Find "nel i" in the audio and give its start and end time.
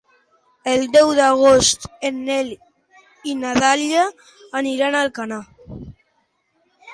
2.29-3.35